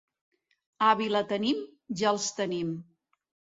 [0.85, 1.61] A Vilatenim,
[2.01, 2.75] ja els tenim.